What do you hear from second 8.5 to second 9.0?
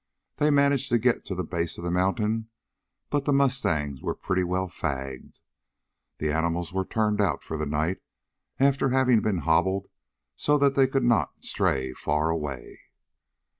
after